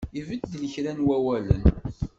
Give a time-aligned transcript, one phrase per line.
[0.19, 1.63] Ibeddel kra n wawalen.